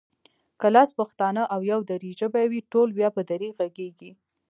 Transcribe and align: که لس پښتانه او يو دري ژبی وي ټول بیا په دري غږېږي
که 0.59 0.67
لس 0.75 0.89
پښتانه 0.99 1.43
او 1.53 1.61
يو 1.71 1.79
دري 1.89 2.11
ژبی 2.19 2.45
وي 2.51 2.61
ټول 2.71 2.89
بیا 2.97 3.09
په 3.15 3.21
دري 3.29 3.49
غږېږي 3.57 4.11